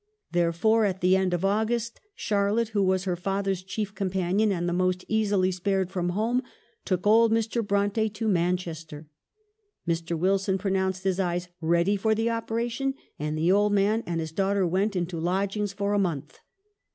[0.31, 4.67] There fore, at the end of August, Charlotte, who was her father's chief companion and
[4.67, 6.41] the most easily spared from home,
[6.85, 7.63] took old Mr.
[7.63, 9.05] Bronte to Man chester.
[9.87, 10.17] Mr.
[10.17, 14.65] Wilson pronounced his eyes ready for the operation, and the old man and his daughter
[14.65, 16.39] went into lodgings for a month.